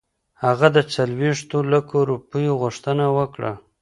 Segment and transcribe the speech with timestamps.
[0.43, 3.51] هغه د څلوېښتو لکو روپیو غوښتنه وکړه.